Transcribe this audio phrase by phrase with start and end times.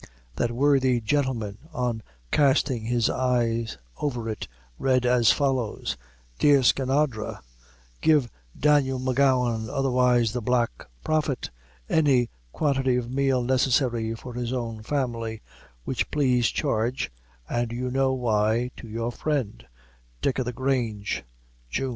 [0.35, 2.01] That worthy gentleman, on
[2.31, 3.67] casting his eye
[4.01, 4.47] over it,
[4.79, 5.95] read as follows:
[6.39, 7.37] "Dear Skinadre:
[8.01, 8.27] Give
[8.59, 10.71] Daniel M'Gowan, otherwise the Black
[11.03, 11.51] Prophet,
[11.87, 15.43] any quantity of meal necessary for his own family,
[15.83, 17.11] which please charge,
[17.47, 19.67] (and you know why,) to your friend,
[20.19, 21.23] "Dick o' the Grange,
[21.69, 21.89] Jun."